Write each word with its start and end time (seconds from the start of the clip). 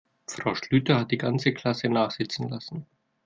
Frau 0.27 0.55
Schlüter 0.55 0.99
hat 0.99 1.11
die 1.11 1.19
ganze 1.19 1.53
Klasse 1.53 1.87
nachsitzen 1.87 2.49
lassen. 2.49 2.87